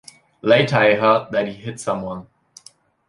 Later 0.41 0.77
I 0.77 0.95
heard 0.95 1.27
that 1.31 1.47
he 1.47 1.53
hit 1.53 1.79
someone. 1.79 2.25